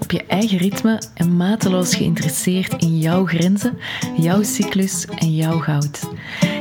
[0.00, 3.78] op je eigen ritme en mateloos geïnteresseerd in jouw grenzen,
[4.16, 6.08] jouw cyclus en jouw goud.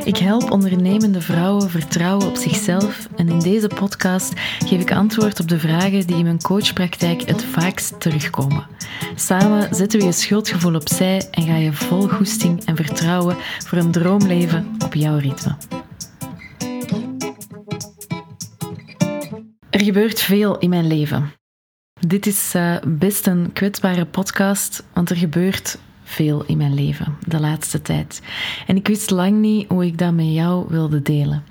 [0.03, 4.33] Ik help ondernemende vrouwen vertrouwen op zichzelf en in deze podcast
[4.65, 8.67] geef ik antwoord op de vragen die in mijn coachpraktijk het vaakst terugkomen.
[9.15, 13.35] Samen zetten we je schuldgevoel opzij en ga je vol goesting en vertrouwen
[13.65, 15.55] voor een droomleven op jouw ritme.
[19.69, 21.38] Er gebeurt veel in mijn leven.
[22.07, 27.39] Dit is uh, best een kwetsbare podcast, want er gebeurt veel in mijn leven de
[27.39, 28.21] laatste tijd.
[28.67, 31.43] En ik wist lang niet hoe ik dat met jou wilde delen.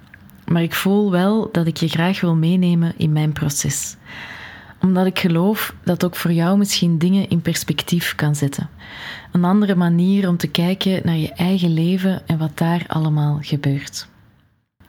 [0.47, 3.97] Maar ik voel wel dat ik je graag wil meenemen in mijn proces.
[4.81, 8.69] Omdat ik geloof dat ook voor jou misschien dingen in perspectief kan zetten.
[9.33, 14.09] Een andere manier om te kijken naar je eigen leven en wat daar allemaal gebeurt.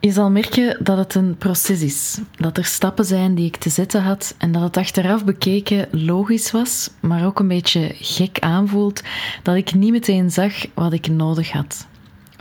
[0.00, 3.70] Je zal merken dat het een proces is, dat er stappen zijn die ik te
[3.70, 9.02] zetten had en dat het achteraf bekeken logisch was, maar ook een beetje gek aanvoelt
[9.42, 11.86] dat ik niet meteen zag wat ik nodig had.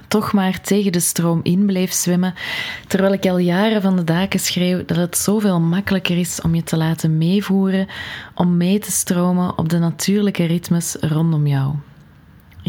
[0.07, 2.33] Toch maar tegen de stroom in bleef zwemmen,
[2.87, 6.63] terwijl ik al jaren van de daken schreeuw dat het zoveel makkelijker is om je
[6.63, 7.87] te laten meevoeren,
[8.35, 11.75] om mee te stromen op de natuurlijke ritmes rondom jou.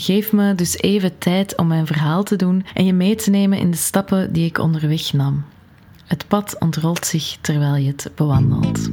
[0.01, 3.59] Geef me dus even tijd om mijn verhaal te doen en je mee te nemen
[3.59, 5.45] in de stappen die ik onderweg nam.
[6.07, 8.91] Het pad ontrolt zich terwijl je het bewandelt.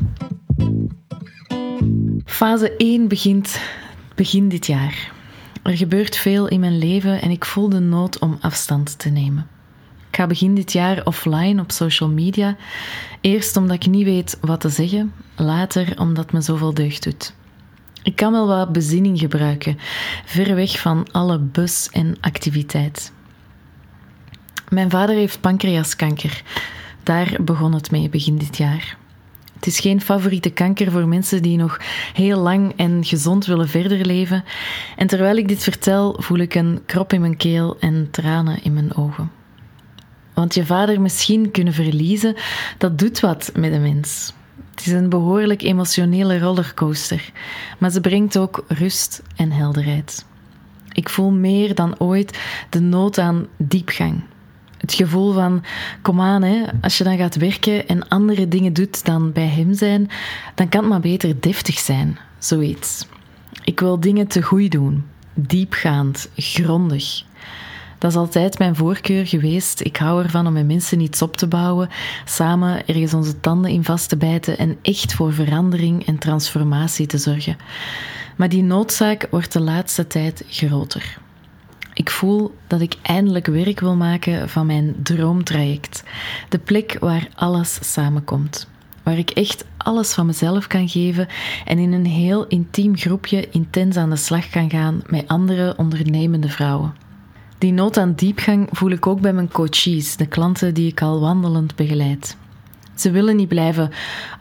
[2.25, 3.59] Fase 1 begint
[4.16, 5.11] begin dit jaar.
[5.64, 9.47] Er gebeurt veel in mijn leven en ik voel de nood om afstand te nemen.
[10.09, 12.55] Ik ga begin dit jaar offline op social media.
[13.21, 17.33] Eerst omdat ik niet weet wat te zeggen, later omdat me zoveel deugd doet.
[18.08, 19.77] Ik kan wel wat bezinning gebruiken,
[20.26, 23.11] ver weg van alle bus en activiteit.
[24.70, 26.42] Mijn vader heeft pancreaskanker.
[27.04, 28.98] Daar begon het mee begin dit jaar.
[29.54, 31.80] Het is geen favoriete kanker voor mensen die nog
[32.14, 34.43] heel lang en gezond willen verder leven.
[34.95, 38.73] En terwijl ik dit vertel, voel ik een krop in mijn keel en tranen in
[38.73, 39.31] mijn ogen.
[40.33, 42.36] Want je vader misschien kunnen verliezen,
[42.77, 44.33] dat doet wat met een mens.
[44.77, 47.32] Het is een behoorlijk emotionele rollercoaster,
[47.77, 50.26] maar ze brengt ook rust en helderheid.
[50.92, 52.39] Ik voel meer dan ooit
[52.70, 54.23] de nood aan diepgang.
[54.77, 55.64] Het gevoel van,
[56.02, 59.73] kom aan, hè, als je dan gaat werken en andere dingen doet dan bij hem
[59.73, 60.10] zijn,
[60.55, 63.08] dan kan het maar beter deftig zijn, zoiets.
[63.64, 67.23] Ik wil dingen te goed doen, diepgaand, grondig.
[67.97, 69.81] Dat is altijd mijn voorkeur geweest.
[69.81, 71.89] Ik hou ervan om met mensen iets op te bouwen,
[72.25, 77.17] samen ergens onze tanden in vast te bijten en echt voor verandering en transformatie te
[77.17, 77.57] zorgen.
[78.36, 81.17] Maar die noodzaak wordt de laatste tijd groter.
[81.93, 86.03] Ik voel dat ik eindelijk werk wil maken van mijn droomtraject.
[86.49, 88.67] De plek waar alles samenkomt.
[89.03, 91.27] Waar ik echt alles van mezelf kan geven
[91.65, 96.49] en in een heel intiem groepje intens aan de slag kan gaan met andere ondernemende
[96.49, 97.06] vrouwen.
[97.57, 101.19] Die nood aan diepgang voel ik ook bij mijn coaches, de klanten die ik al
[101.19, 102.37] wandelend begeleid.
[102.95, 103.91] Ze willen niet blijven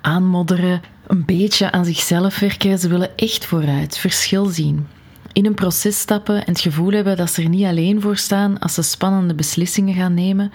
[0.00, 4.86] aanmodderen, een beetje aan zichzelf werken, ze willen echt vooruit, verschil zien.
[5.32, 8.58] In een proces stappen en het gevoel hebben dat ze er niet alleen voor staan
[8.58, 10.52] als ze spannende beslissingen gaan nemen,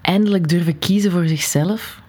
[0.00, 2.00] eindelijk durven kiezen voor zichzelf.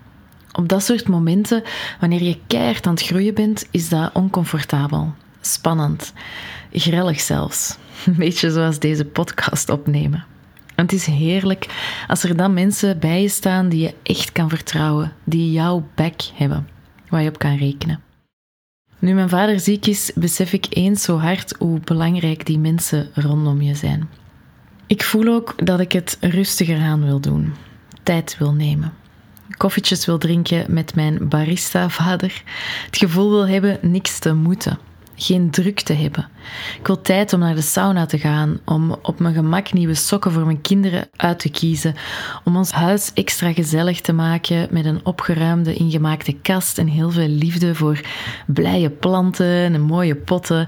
[0.51, 1.63] Op dat soort momenten,
[1.99, 6.13] wanneer je keihard aan het groeien bent, is dat oncomfortabel, spannend,
[6.71, 7.77] grellig zelfs.
[8.05, 10.25] Een beetje zoals deze podcast opnemen.
[10.75, 11.65] En het is heerlijk
[12.07, 16.21] als er dan mensen bij je staan die je echt kan vertrouwen, die jouw back
[16.33, 16.67] hebben,
[17.09, 18.01] waar je op kan rekenen.
[18.99, 23.61] Nu mijn vader ziek is, besef ik eens zo hard hoe belangrijk die mensen rondom
[23.61, 24.09] je zijn.
[24.87, 27.53] Ik voel ook dat ik het rustiger aan wil doen,
[28.03, 28.93] tijd wil nemen.
[29.57, 32.43] Koffietjes wil drinken met mijn barista-vader,
[32.85, 34.77] het gevoel wil hebben niks te moeten
[35.23, 36.27] geen druk te hebben.
[36.79, 40.31] Ik wil tijd om naar de sauna te gaan, om op mijn gemak nieuwe sokken
[40.31, 41.95] voor mijn kinderen uit te kiezen,
[42.43, 47.27] om ons huis extra gezellig te maken met een opgeruimde, ingemaakte kast en heel veel
[47.27, 48.01] liefde voor
[48.45, 50.67] blije planten en mooie potten.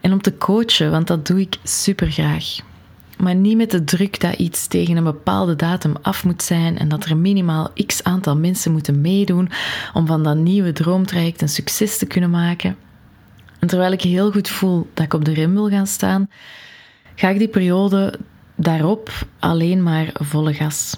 [0.00, 2.44] En om te coachen, want dat doe ik super graag.
[3.18, 6.88] Maar niet met de druk dat iets tegen een bepaalde datum af moet zijn en
[6.88, 9.50] dat er minimaal x aantal mensen moeten meedoen
[9.92, 12.76] om van dat nieuwe droomtraject een succes te kunnen maken.
[13.64, 16.30] En terwijl ik heel goed voel dat ik op de rem wil gaan staan,
[17.14, 18.18] ga ik die periode
[18.54, 20.96] daarop alleen maar volle gas.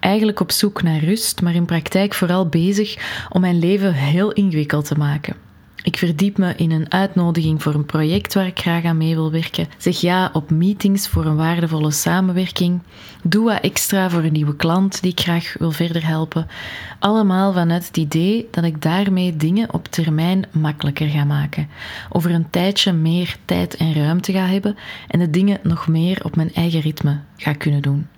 [0.00, 4.86] Eigenlijk op zoek naar rust, maar in praktijk vooral bezig om mijn leven heel ingewikkeld
[4.86, 5.36] te maken.
[5.82, 9.30] Ik verdiep me in een uitnodiging voor een project waar ik graag aan mee wil
[9.30, 9.68] werken.
[9.78, 12.80] Zeg ja op meetings voor een waardevolle samenwerking.
[13.22, 16.46] Doe wat extra voor een nieuwe klant die ik graag wil verder helpen.
[16.98, 21.68] Allemaal vanuit het idee dat ik daarmee dingen op termijn makkelijker ga maken.
[22.08, 24.76] Over een tijdje meer tijd en ruimte ga hebben
[25.08, 28.08] en de dingen nog meer op mijn eigen ritme ga kunnen doen.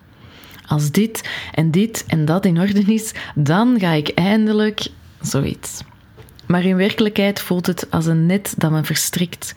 [0.67, 4.87] Als dit en dit en dat in orde is, dan ga ik eindelijk
[5.21, 5.83] zoiets.
[6.47, 9.55] Maar in werkelijkheid voelt het als een net dat me verstrikt.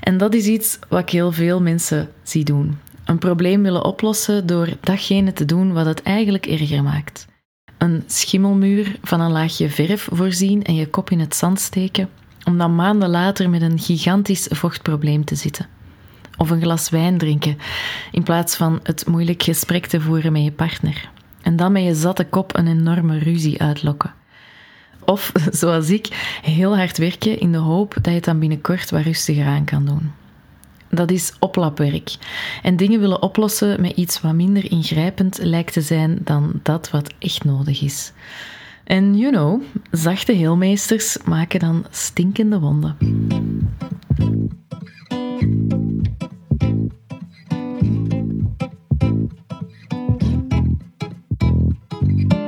[0.00, 2.78] En dat is iets wat ik heel veel mensen zie doen.
[3.04, 7.26] Een probleem willen oplossen door datgene te doen wat het eigenlijk erger maakt.
[7.78, 12.08] Een schimmelmuur van een laagje verf voorzien en je kop in het zand steken,
[12.44, 15.66] om dan maanden later met een gigantisch vochtprobleem te zitten.
[16.36, 17.58] Of een glas wijn drinken,
[18.12, 21.10] in plaats van het moeilijk gesprek te voeren met je partner.
[21.42, 24.14] En dan met je zatte kop een enorme ruzie uitlokken.
[25.04, 29.02] Of, zoals ik, heel hard werken in de hoop dat je het dan binnenkort wat
[29.02, 30.10] rustiger aan kan doen.
[30.88, 32.16] Dat is oplapwerk.
[32.62, 37.14] En dingen willen oplossen met iets wat minder ingrijpend lijkt te zijn dan dat wat
[37.18, 38.12] echt nodig is.
[38.84, 42.96] En you know, zachte heelmeesters maken dan stinkende wonden.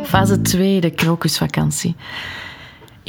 [0.03, 1.97] Fase 2, de krokusvakantie.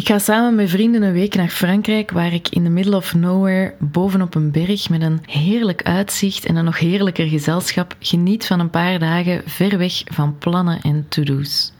[0.06, 3.13] Ik ga samen met vrienden een week naar Frankrijk, waar ik in the middle of
[3.13, 8.60] nowhere, bovenop een berg met een heerlijk uitzicht en een nog heerlijker gezelschap, geniet van
[8.60, 11.74] een paar dagen ver weg van plannen en to-do's.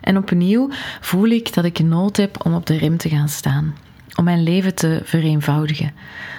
[0.00, 0.68] En opnieuw
[1.00, 3.76] voel ik dat ik nood heb om op de rem te gaan staan,
[4.16, 5.92] om mijn leven te vereenvoudigen,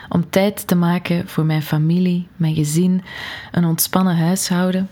[0.10, 3.04] om tijd te maken voor mijn familie, mijn gezin,
[3.52, 4.90] een ontspannen huishouden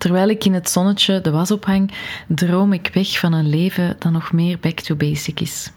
[0.00, 1.92] Terwijl ik in het zonnetje de was ophang,
[2.26, 5.70] droom ik weg van een leven dat nog meer back to basic is.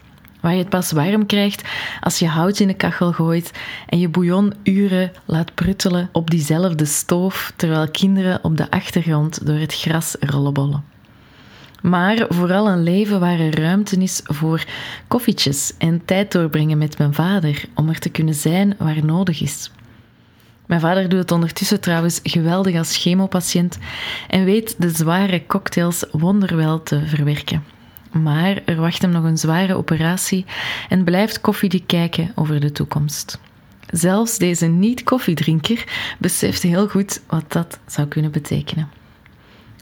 [0.44, 1.62] Waar je het pas warm krijgt
[2.00, 3.50] als je hout in de kachel gooit
[3.86, 9.56] en je bouillon uren laat pruttelen op diezelfde stoof, terwijl kinderen op de achtergrond door
[9.56, 10.84] het gras rollenbollen.
[11.82, 14.64] Maar vooral een leven waar er ruimte is voor
[15.08, 19.70] koffietjes en tijd doorbrengen met mijn vader om er te kunnen zijn waar nodig is.
[20.66, 23.78] Mijn vader doet het ondertussen trouwens geweldig als chemopatiënt
[24.28, 27.74] en weet de zware cocktails wonderwel te verwerken.
[28.22, 30.44] Maar er wacht hem nog een zware operatie
[30.88, 33.38] en blijft koffiedik kijken over de toekomst.
[33.90, 35.84] Zelfs deze niet-koffiedrinker
[36.18, 38.88] beseft heel goed wat dat zou kunnen betekenen.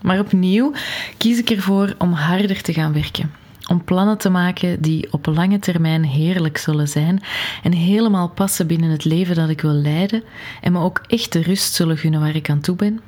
[0.02, 0.72] Maar opnieuw
[1.18, 3.30] kies ik ervoor om harder te gaan werken
[3.68, 7.22] om plannen te maken die op lange termijn heerlijk zullen zijn
[7.62, 10.22] en helemaal passen binnen het leven dat ik wil leiden
[10.60, 13.00] en me ook echt de rust zullen gunnen waar ik aan toe ben.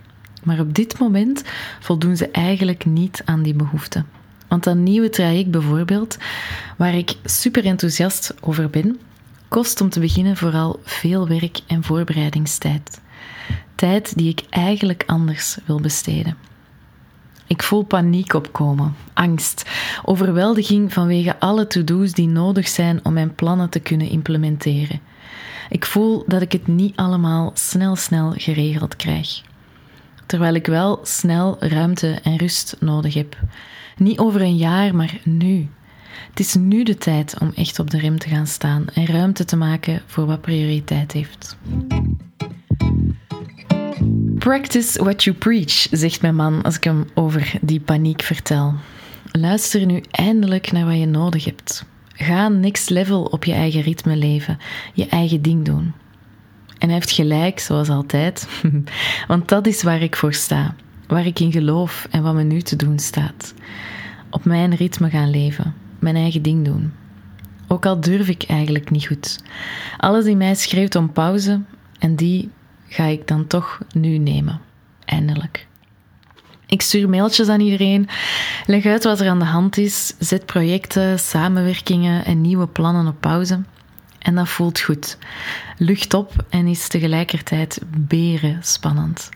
[0.42, 1.44] Maar op dit moment
[1.80, 4.06] voldoen ze eigenlijk niet aan die behoeften.
[4.54, 6.16] Want dat nieuwe traject bijvoorbeeld,
[6.76, 9.00] waar ik super enthousiast over ben,
[9.48, 13.00] kost om te beginnen vooral veel werk en voorbereidingstijd.
[13.74, 16.36] Tijd die ik eigenlijk anders wil besteden.
[17.46, 19.70] Ik voel paniek opkomen, angst,
[20.04, 25.00] overweldiging vanwege alle to-do's die nodig zijn om mijn plannen te kunnen implementeren.
[25.68, 29.42] Ik voel dat ik het niet allemaal snel, snel geregeld krijg.
[30.26, 33.36] Terwijl ik wel snel ruimte en rust nodig heb.
[33.96, 35.68] Niet over een jaar, maar nu.
[36.30, 39.44] Het is nu de tijd om echt op de rem te gaan staan en ruimte
[39.44, 41.56] te maken voor wat prioriteit heeft.
[44.38, 48.74] Practice what you preach, zegt mijn man als ik hem over die paniek vertel.
[49.32, 51.84] Luister nu eindelijk naar wat je nodig hebt.
[52.12, 54.58] Ga next level op je eigen ritme leven,
[54.92, 55.92] je eigen ding doen.
[56.78, 58.48] En heeft gelijk, zoals altijd,
[59.28, 60.74] want dat is waar ik voor sta,
[61.06, 63.54] waar ik in geloof en wat me nu te doen staat.
[64.30, 66.92] Op mijn ritme gaan leven, mijn eigen ding doen.
[67.68, 69.42] Ook al durf ik eigenlijk niet goed.
[69.98, 71.60] Alles in mij schreeuwt om pauze
[71.98, 72.50] en die
[72.88, 74.60] ga ik dan toch nu nemen.
[75.04, 75.66] Eindelijk.
[76.66, 78.08] Ik stuur mailtjes aan iedereen,
[78.66, 83.20] leg uit wat er aan de hand is, zet projecten, samenwerkingen en nieuwe plannen op
[83.20, 83.60] pauze.
[84.24, 85.18] En dat voelt goed.
[85.78, 89.28] Lucht op en is tegelijkertijd beren spannend.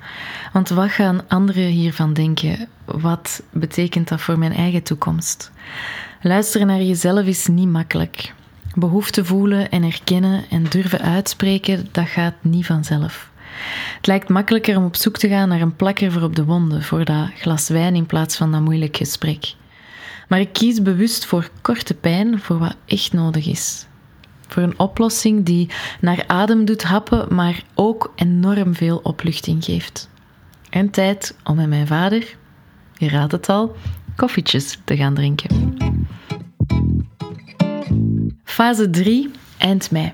[0.53, 2.69] Want wat gaan anderen hiervan denken?
[2.85, 5.51] Wat betekent dat voor mijn eigen toekomst?
[6.23, 8.35] Luisteren naar jezelf is niet makkelijk.
[8.75, 13.31] Behoefte voelen en erkennen en durven uitspreken, dat gaat niet vanzelf.
[13.97, 16.83] Het lijkt makkelijker om op zoek te gaan naar een plakker voor op de wonden,
[16.83, 19.55] voor dat glas wijn in plaats van dat moeilijk gesprek.
[20.29, 23.87] Maar ik kies bewust voor korte pijn, voor wat echt nodig is.
[24.49, 30.09] Voor een oplossing die naar adem doet happen, maar ook enorm veel opluchting geeft.
[30.71, 32.37] En tijd om met mijn vader,
[32.97, 33.77] je raadt het al,
[34.17, 35.77] koffietjes te gaan drinken.
[38.45, 40.13] Fase 3 eind mei.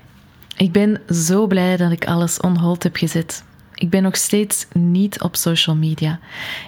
[0.57, 3.43] Ik ben zo blij dat ik alles on hold heb gezet.
[3.73, 6.19] Ik ben nog steeds niet op social media.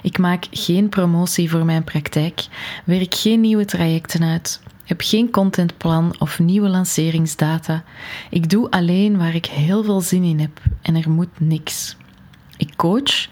[0.02, 2.46] Ik maak geen promotie voor mijn praktijk,
[2.84, 7.84] werk geen nieuwe trajecten uit, heb geen contentplan of nieuwe lanceringsdata.
[8.30, 11.96] Ik doe alleen waar ik heel veel zin in heb en er moet niks.
[12.56, 13.28] Ik coach,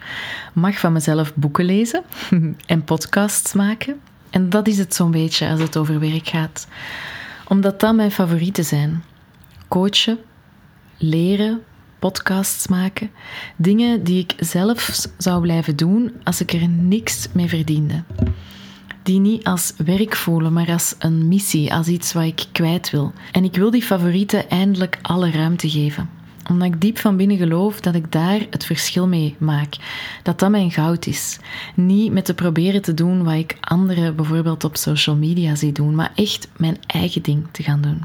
[0.52, 2.02] mag van mezelf boeken lezen
[2.66, 4.00] en podcasts maken.
[4.30, 6.68] En dat is het zo'n beetje als het over werk gaat.
[7.48, 9.02] Omdat dat mijn favorieten zijn.
[9.68, 10.18] Coachen,
[10.96, 11.62] leren,
[11.98, 13.10] podcasts maken.
[13.56, 18.02] Dingen die ik zelf zou blijven doen als ik er niks mee verdiende.
[19.06, 23.12] Die niet als werk voelen, maar als een missie, als iets wat ik kwijt wil.
[23.32, 26.08] En ik wil die favorieten eindelijk alle ruimte geven
[26.50, 29.74] omdat ik diep van binnen geloof dat ik daar het verschil mee maak.
[30.22, 31.38] Dat dat mijn goud is.
[31.74, 35.94] Niet met te proberen te doen wat ik anderen bijvoorbeeld op social media zie doen,
[35.94, 38.04] maar echt mijn eigen ding te gaan doen.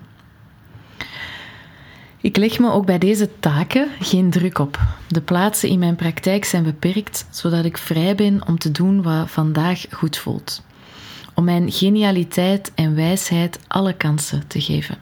[2.22, 4.80] Ik leg me ook bij deze taken geen druk op.
[5.08, 9.32] De plaatsen in mijn praktijk zijn beperkt, zodat ik vrij ben om te doen wat
[9.32, 10.64] vandaag goed voelt.
[11.42, 14.98] Om mijn genialiteit en wijsheid alle kansen te geven.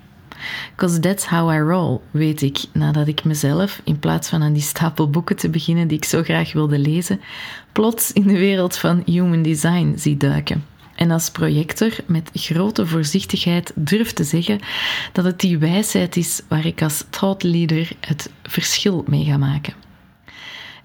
[0.76, 4.62] Cause that's how I roll, weet ik, nadat ik mezelf, in plaats van aan die
[4.62, 7.22] stapel boeken te beginnen die ik zo graag wilde lezen,
[7.72, 10.66] plots in de wereld van human design zie duiken.
[10.96, 14.60] En als projector met grote voorzichtigheid durf te zeggen
[15.12, 19.74] dat het die wijsheid is waar ik als thought leader het verschil mee ga maken.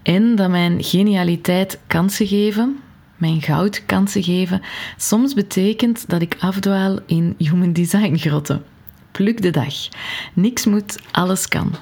[0.03, 2.79] En dat mijn genialiteit kansen geven,
[3.17, 4.63] mijn goud kansen geven,
[4.97, 8.65] soms betekent dat ik afdwaal in human design grotten.
[9.11, 9.75] Pluk de dag.
[10.35, 11.75] Niks moet, alles kan.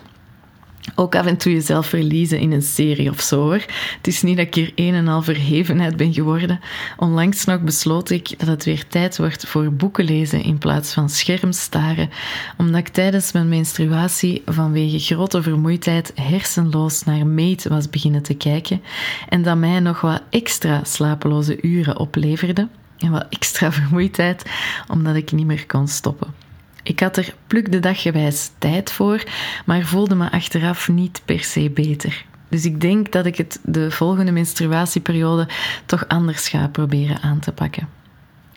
[0.95, 3.65] Ook af en toe jezelf verliezen in een serie of zo hoor.
[3.97, 6.61] Het is niet dat ik hier een en al verhevenheid ben geworden.
[6.97, 11.09] Onlangs nog besloot ik dat het weer tijd wordt voor boeken lezen in plaats van
[11.09, 12.11] schermstaren,
[12.57, 18.83] omdat ik tijdens mijn menstruatie vanwege grote vermoeidheid hersenloos naar Meet was beginnen te kijken
[19.29, 24.45] en dat mij nog wat extra slapeloze uren opleverde en wat extra vermoeidheid
[24.89, 26.52] omdat ik niet meer kon stoppen.
[26.83, 29.23] Ik had er pluk de dag gewijs tijd voor,
[29.67, 32.25] maar voelde me achteraf niet per se beter.
[32.49, 35.49] Dus ik denk dat ik het de volgende menstruatieperiode
[35.87, 37.89] toch anders ga proberen aan te pakken.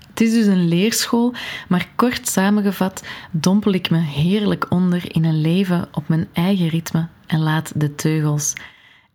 [0.09, 1.33] Het is dus een leerschool,
[1.67, 7.07] maar kort samengevat dompel ik me heerlijk onder in een leven op mijn eigen ritme
[7.27, 8.53] en laat de teugels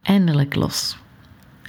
[0.03, 1.00] eindelijk los.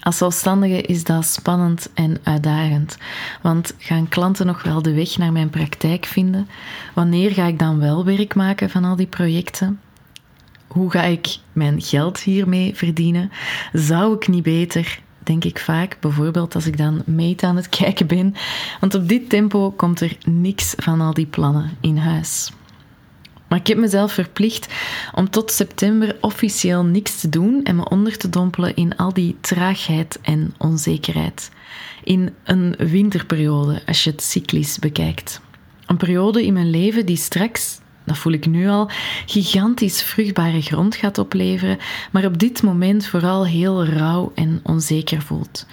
[0.01, 2.97] Als zelfstandige is dat spannend en uitdagend.
[3.41, 6.47] Want gaan klanten nog wel de weg naar mijn praktijk vinden?
[6.93, 9.79] Wanneer ga ik dan wel werk maken van al die projecten?
[10.67, 13.31] Hoe ga ik mijn geld hiermee verdienen?
[13.73, 18.07] Zou ik niet beter, denk ik vaak, bijvoorbeeld als ik dan meet aan het kijken
[18.07, 18.35] ben?
[18.79, 22.51] Want op dit tempo komt er niks van al die plannen in huis.
[23.51, 24.67] Maar ik heb mezelf verplicht
[25.15, 29.37] om tot september officieel niks te doen en me onder te dompelen in al die
[29.41, 31.51] traagheid en onzekerheid.
[32.03, 35.41] In een winterperiode, als je het cyclisch bekijkt.
[35.85, 38.89] Een periode in mijn leven die straks, dat voel ik nu al,
[39.25, 41.77] gigantisch vruchtbare grond gaat opleveren,
[42.11, 45.65] maar op dit moment vooral heel rauw en onzeker voelt.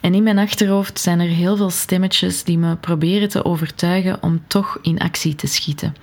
[0.00, 4.42] En in mijn achterhoofd zijn er heel veel stemmetjes die me proberen te overtuigen om
[4.46, 5.94] toch in actie te schieten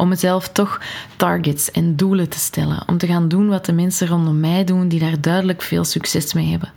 [0.00, 0.80] om mezelf toch
[1.16, 2.82] targets en doelen te stellen.
[2.86, 6.32] Om te gaan doen wat de mensen rondom mij doen die daar duidelijk veel succes
[6.32, 6.72] mee hebben.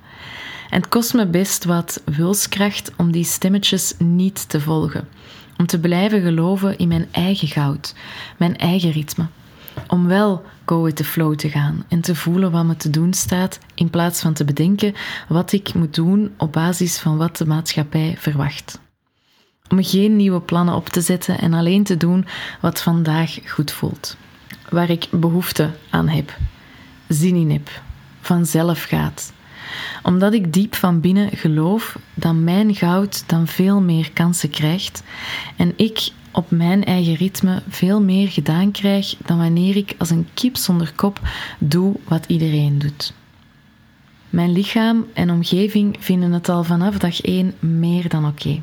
[0.69, 5.07] En het kost me best wat wilskracht om die stemmetjes niet te volgen.
[5.57, 7.95] Om te blijven geloven in mijn eigen goud,
[8.38, 9.25] mijn eigen ritme.
[9.88, 13.13] Om wel go with the flow te gaan en te voelen wat me te doen
[13.13, 14.93] staat, in plaats van te bedenken
[15.27, 18.81] wat ik moet doen op basis van wat de maatschappij verwacht
[19.74, 22.25] om geen nieuwe plannen op te zetten en alleen te doen
[22.62, 24.17] wat vandaag goed voelt.
[24.69, 26.38] Waar ik behoefte aan heb,
[27.07, 27.69] zin in heb,
[28.22, 29.33] vanzelf gaat.
[30.03, 35.03] Omdat ik diep van binnen geloof dat mijn goud dan veel meer kansen krijgt
[35.55, 40.27] en ik op mijn eigen ritme veel meer gedaan krijg dan wanneer ik als een
[40.34, 41.20] kip zonder kop
[41.60, 43.13] doe wat iedereen doet.
[44.29, 48.62] Mijn lichaam en omgeving vinden het al vanaf dag 1 meer dan oké.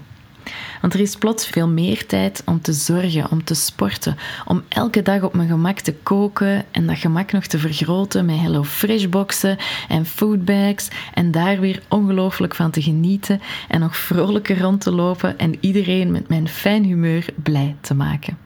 [0.80, 5.02] Want er is plots veel meer tijd om te zorgen, om te sporten, om elke
[5.02, 9.06] dag op mijn gemak te koken en dat gemak nog te vergroten met Hello Fresh
[9.06, 9.56] boxen
[9.88, 15.38] en foodbags en daar weer ongelooflijk van te genieten en nog vrolijker rond te lopen
[15.38, 18.38] en iedereen met mijn fijn humeur blij te maken.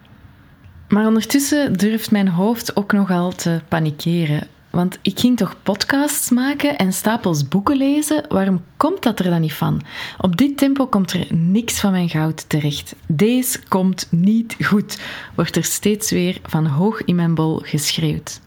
[0.89, 6.79] Maar ondertussen durft mijn hoofd ook nogal te panikeren Want ik ging toch podcasts maken
[6.79, 8.25] en stapels boeken lezen?
[8.29, 9.83] Waarom komt dat er dan niet van?
[10.19, 12.95] Op dit tempo komt er niks van mijn goud terecht.
[13.07, 14.99] Deze komt niet goed,
[15.35, 18.41] wordt er steeds weer van hoog in mijn bol geschreeuwd.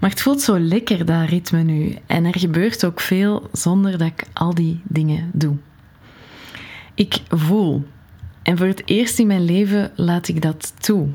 [0.00, 1.96] Maar het voelt zo lekker, dat ritme nu.
[2.06, 5.56] En er gebeurt ook veel zonder dat ik al die dingen doe.
[6.94, 7.84] Ik voel.
[8.42, 11.08] En voor het eerst in mijn leven laat ik dat toe.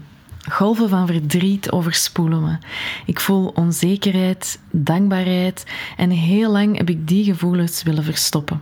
[0.50, 2.58] Golven van verdriet overspoelen me.
[3.06, 5.66] Ik voel onzekerheid, dankbaarheid
[5.98, 8.62] en heel lang heb ik die gevoelens willen verstoppen.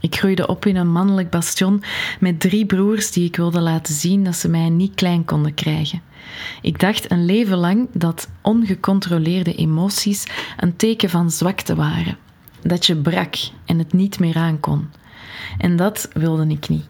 [0.00, 1.82] Ik groeide op in een mannelijk bastion
[2.20, 6.02] met drie broers die ik wilde laten zien dat ze mij niet klein konden krijgen.
[6.62, 12.16] Ik dacht een leven lang dat ongecontroleerde emoties een teken van zwakte waren.
[12.62, 14.90] Dat je brak en het niet meer aankon.
[15.58, 16.88] En dat wilde ik niet.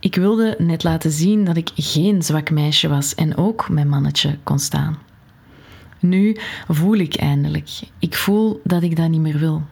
[0.00, 4.38] Ik wilde net laten zien dat ik geen zwak meisje was en ook mijn mannetje
[4.42, 4.98] kon staan.
[5.98, 6.36] Nu
[6.68, 7.68] voel ik eindelijk.
[7.98, 9.62] Ik voel dat ik dat niet meer wil.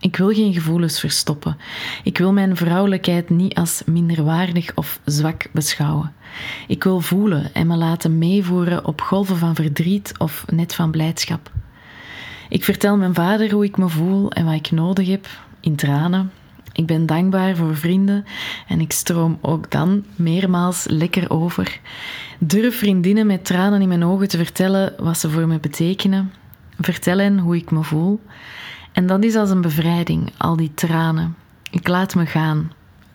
[0.00, 1.56] Ik wil geen gevoelens verstoppen.
[2.02, 6.12] Ik wil mijn vrouwelijkheid niet als minderwaardig of zwak beschouwen.
[6.66, 11.50] Ik wil voelen en me laten meevoeren op golven van verdriet of net van blijdschap.
[12.48, 15.28] Ik vertel mijn vader hoe ik me voel en wat ik nodig heb,
[15.60, 16.30] in tranen,
[16.72, 18.24] ik ben dankbaar voor vrienden
[18.68, 21.80] en ik stroom ook dan meermaals lekker over.
[22.38, 26.32] Durf vriendinnen met tranen in mijn ogen te vertellen wat ze voor me betekenen.
[26.80, 28.20] Vertel hen hoe ik me voel.
[28.92, 31.36] En dat is als een bevrijding, al die tranen.
[31.70, 32.72] Ik laat me gaan.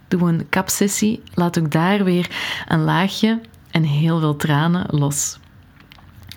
[0.07, 2.29] Doe een kapsessie, laat ook daar weer
[2.67, 5.39] een laagje en heel veel tranen los.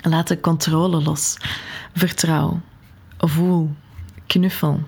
[0.02, 1.36] Laat de controle los.
[1.94, 2.60] Vertrouw.
[3.18, 3.70] Voel.
[4.26, 4.80] Knuffel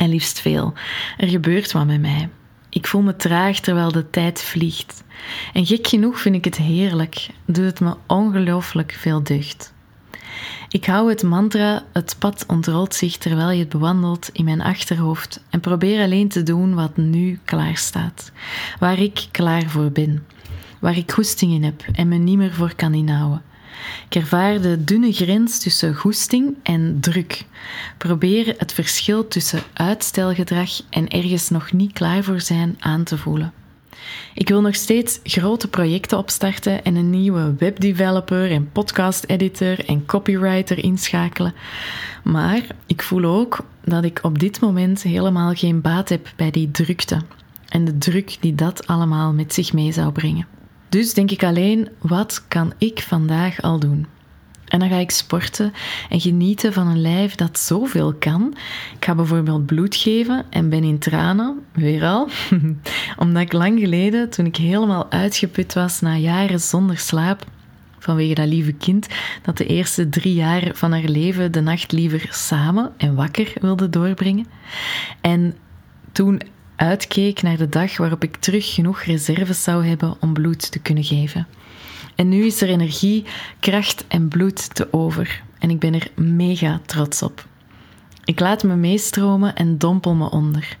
[0.00, 0.72] en liefst veel.
[1.16, 2.28] Er gebeurt wat met mij.
[2.68, 5.04] Ik voel me traag terwijl de tijd vliegt.
[5.52, 9.72] En gek genoeg vind ik het heerlijk, doet het me ongelooflijk veel deugd.
[10.68, 15.42] Ik hou het mantra Het pad ontrolt zich terwijl je het bewandelt in mijn achterhoofd
[15.50, 18.32] en probeer alleen te doen wat nu klaar staat,
[18.78, 20.26] waar ik klaar voor ben,
[20.78, 23.42] waar ik goesting in heb en me niet meer voor kan inhouden.
[24.08, 27.44] Ik ervaar de dunne grens tussen goesting en druk.
[27.98, 33.52] Probeer het verschil tussen uitstelgedrag en ergens nog niet klaar voor zijn aan te voelen.
[34.34, 40.84] Ik wil nog steeds grote projecten opstarten en een nieuwe webdeveloper en podcast-editor en copywriter
[40.84, 41.54] inschakelen.
[42.24, 46.70] Maar ik voel ook dat ik op dit moment helemaal geen baat heb bij die
[46.70, 47.20] drukte
[47.68, 50.46] en de druk die dat allemaal met zich mee zou brengen.
[50.90, 54.06] Dus denk ik alleen, wat kan ik vandaag al doen?
[54.70, 55.72] En dan ga ik sporten
[56.08, 58.54] en genieten van een lijf dat zoveel kan.
[58.96, 62.28] Ik ga bijvoorbeeld bloed geven en ben in tranen, weer al.
[63.18, 67.44] Omdat ik lang geleden, toen ik helemaal uitgeput was na jaren zonder slaap,
[67.98, 69.06] vanwege dat lieve kind,
[69.42, 73.90] dat de eerste drie jaar van haar leven de nacht liever samen en wakker wilde
[73.90, 74.46] doorbrengen.
[75.20, 75.56] En
[76.12, 76.40] toen
[76.80, 81.04] uitkeek naar de dag waarop ik terug genoeg reserves zou hebben om bloed te kunnen
[81.04, 81.46] geven.
[82.14, 83.24] En nu is er energie,
[83.58, 85.42] kracht en bloed te over.
[85.58, 87.46] En ik ben er mega trots op.
[88.24, 90.76] Ik laat me meestromen en dompel me onder.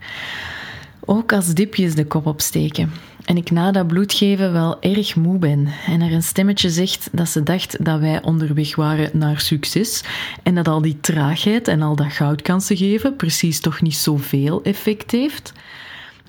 [1.04, 2.92] Ook als dipjes de kop opsteken.
[3.24, 5.68] En ik na dat bloed geven wel erg moe ben.
[5.86, 10.04] En er een stemmetje zegt dat ze dacht dat wij onderweg waren naar succes.
[10.42, 15.10] En dat al die traagheid en al dat goudkansen geven precies toch niet zoveel effect
[15.10, 15.52] heeft.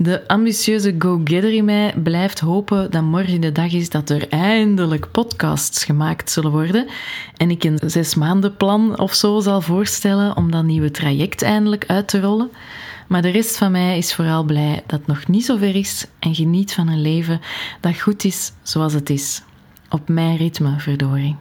[0.02, 5.12] De ambitieuze go-getter in mij blijft hopen dat morgen de dag is dat er eindelijk
[5.12, 6.88] podcasts gemaakt zullen worden
[7.38, 11.86] en ik een zes maanden plan of zo zal voorstellen om dat nieuwe traject eindelijk
[11.88, 12.52] uit te rollen.
[13.08, 16.06] Maar de rest van mij is vooral blij dat het nog niet zo ver is
[16.20, 17.42] en geniet van een leven
[17.80, 19.44] dat goed is zoals het is.
[19.90, 21.36] Op mijn ritme, verdorie.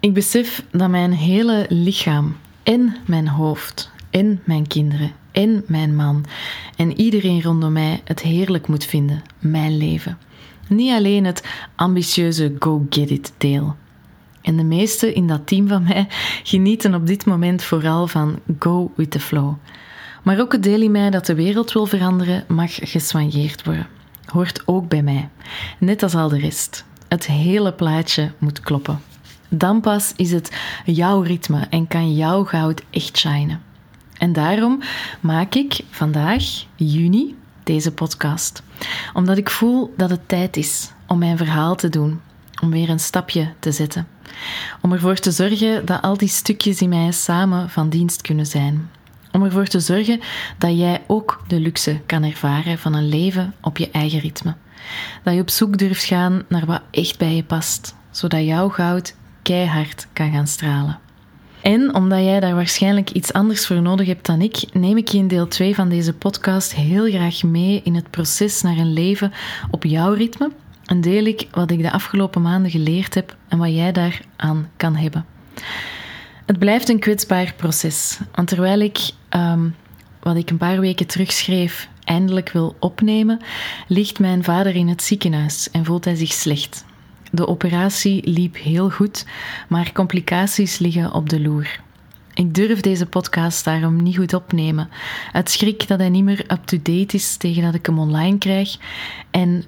[0.00, 6.24] Ik besef dat mijn hele lichaam en mijn hoofd en mijn kinderen en mijn man
[6.76, 10.18] en iedereen rondom mij het heerlijk moet vinden, mijn leven.
[10.68, 13.76] Niet alleen het ambitieuze go-get-it deel.
[14.42, 16.06] En de meesten in dat team van mij
[16.42, 19.54] genieten op dit moment vooral van go with the flow.
[20.22, 23.86] Maar ook het deel in mij dat de wereld wil veranderen mag geswanjeerd worden.
[24.26, 25.28] Hoort ook bij mij.
[25.78, 26.84] Net als al de rest.
[27.08, 29.00] Het hele plaatje moet kloppen.
[29.48, 30.52] Dan pas is het
[30.84, 33.60] jouw ritme en kan jouw goud echt shinen.
[34.22, 34.80] En daarom
[35.20, 36.44] maak ik vandaag,
[36.76, 38.62] juni, deze podcast.
[39.12, 42.20] Omdat ik voel dat het tijd is om mijn verhaal te doen,
[42.62, 44.06] om weer een stapje te zetten.
[44.80, 48.90] Om ervoor te zorgen dat al die stukjes in mij samen van dienst kunnen zijn.
[49.32, 50.20] Om ervoor te zorgen
[50.58, 54.54] dat jij ook de luxe kan ervaren van een leven op je eigen ritme.
[55.22, 59.14] Dat je op zoek durft gaan naar wat echt bij je past, zodat jouw goud
[59.42, 60.98] keihard kan gaan stralen.
[61.62, 65.18] En omdat jij daar waarschijnlijk iets anders voor nodig hebt dan ik, neem ik je
[65.18, 69.32] in deel 2 van deze podcast heel graag mee in het proces naar een leven
[69.70, 70.50] op jouw ritme.
[70.84, 74.96] En deel ik wat ik de afgelopen maanden geleerd heb en wat jij daaraan kan
[74.96, 75.24] hebben.
[76.46, 78.18] Het blijft een kwetsbaar proces.
[78.34, 78.98] Want terwijl ik
[79.28, 79.68] ehm,
[80.20, 83.40] wat ik een paar weken terugschreef eindelijk wil opnemen,
[83.88, 86.84] ligt mijn vader in het ziekenhuis en voelt hij zich slecht.
[87.34, 89.26] De operatie liep heel goed,
[89.68, 91.80] maar complicaties liggen op de loer.
[92.34, 94.88] Ik durf deze podcast daarom niet goed opnemen.
[95.32, 98.76] Het schrik dat hij niet meer up-to-date is tegen dat ik hem online krijg.
[99.30, 99.64] En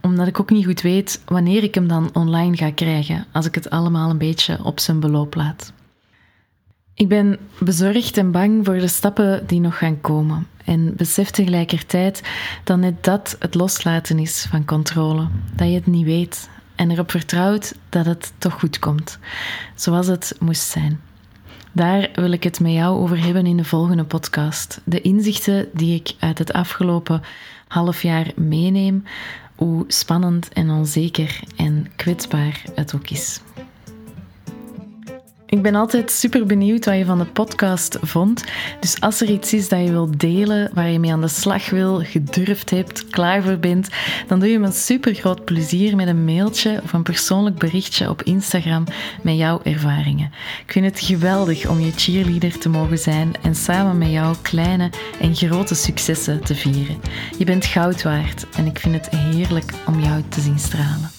[0.00, 3.54] omdat ik ook niet goed weet wanneer ik hem dan online ga krijgen, als ik
[3.54, 5.72] het allemaal een beetje op zijn beloop laat.
[6.94, 12.22] Ik ben bezorgd en bang voor de stappen die nog gaan komen en besef tegelijkertijd
[12.64, 16.48] dat net dat het loslaten is van controle, dat je het niet weet
[16.82, 19.18] en erop vertrouwt dat het toch goed komt,
[19.74, 21.00] zoals het moest zijn.
[21.72, 24.80] Daar wil ik het met jou over hebben in de volgende podcast.
[24.84, 27.22] De inzichten die ik uit het afgelopen
[27.68, 29.04] half jaar meeneem,
[29.54, 33.40] hoe spannend en onzeker en kwetsbaar het ook is.
[35.52, 38.44] Ik ben altijd super benieuwd wat je van de podcast vond.
[38.80, 41.70] Dus als er iets is dat je wilt delen, waar je mee aan de slag
[41.70, 43.88] wil, gedurfd hebt, klaar voor bent,
[44.26, 48.08] dan doe je me een super groot plezier met een mailtje of een persoonlijk berichtje
[48.08, 48.84] op Instagram
[49.22, 50.32] met jouw ervaringen.
[50.66, 54.90] Ik vind het geweldig om je cheerleader te mogen zijn en samen met jou kleine
[55.20, 57.00] en grote successen te vieren.
[57.38, 61.11] Je bent goud waard en ik vind het heerlijk om jou te zien stralen.